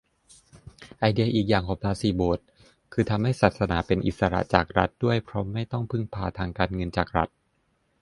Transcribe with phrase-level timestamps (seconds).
[0.99, 2.45] ไอเดียอีกอย่างของภาษีโบสถ์
[2.93, 7.29] คือทำให้ศาสนาเป็นอิสระจากรัฐด้วย เพราะไม่ต้องพึ่งพาทางการเงินจากรัฐ